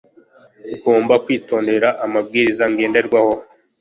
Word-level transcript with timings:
Ngomba 0.75 1.13
kwitondera 1.23 1.89
amabwiriza 2.05 2.63
ngenderwaho. 2.71 3.33